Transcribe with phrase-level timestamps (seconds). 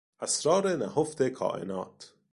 [0.19, 2.13] اسرار نهفت کائنات